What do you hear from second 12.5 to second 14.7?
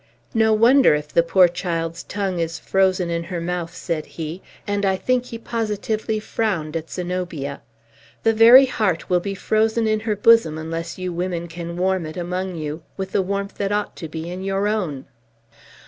you, with the warmth that ought to be in your